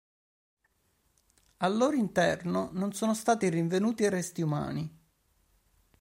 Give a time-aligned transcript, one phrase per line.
[1.57, 4.99] Al loro interno non sono stati rinvenuti resti umani.